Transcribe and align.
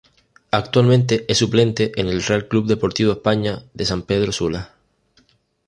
Actualmente 0.49 1.25
es 1.31 1.37
suplente 1.37 1.91
en 1.95 2.07
el 2.07 2.23
Real 2.23 2.47
Club 2.47 2.65
Deportivo 2.65 3.11
España 3.11 3.63
de 3.75 3.85
San 3.85 4.01
Pedro 4.01 4.31
Sula. 4.31 4.73